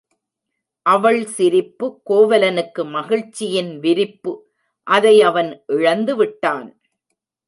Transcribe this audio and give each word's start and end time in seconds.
அவள் 0.85 1.25
சிரிப்பு 1.25 1.87
கோவலனுக்கு 2.09 2.83
மகிழ்ச்சியின் 2.89 3.79
விரிப்பு 3.79 4.33
அதை 4.87 5.13
அவன் 5.21 5.51
இழந்துவிட்டான். 5.67 6.67